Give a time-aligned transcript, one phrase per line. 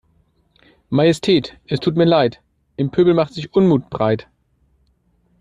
[0.89, 2.41] Majestät es tut mir Leid,
[2.75, 4.27] im Pöbel macht sich Unmut breit.